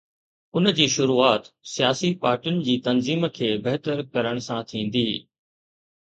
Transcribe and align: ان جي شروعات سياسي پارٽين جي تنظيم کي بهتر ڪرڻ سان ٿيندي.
ان 0.55 0.69
جي 0.77 0.85
شروعات 0.93 1.49
سياسي 1.73 2.09
پارٽين 2.23 2.57
جي 2.69 2.77
تنظيم 2.89 3.29
کي 3.37 3.51
بهتر 3.69 4.03
ڪرڻ 4.17 4.43
سان 4.49 4.67
ٿيندي. 4.75 5.07